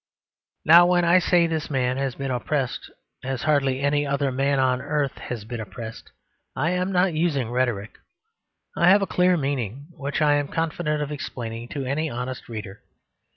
[0.65, 2.89] Now when I say that this man has been oppressed
[3.23, 6.09] as hardly any other man on this earth has been oppressed,
[6.55, 7.99] I am not using rhetoric:
[8.75, 12.81] I have a clear meaning which I am confident of explaining to any honest reader.